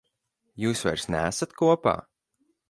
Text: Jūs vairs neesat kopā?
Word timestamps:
Jūs 0.63 0.81
vairs 0.87 1.05
neesat 1.17 1.55
kopā? 1.63 1.95